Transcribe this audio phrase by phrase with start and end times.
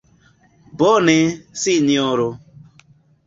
[0.77, 1.17] Bone,
[1.61, 2.27] Sinjoro.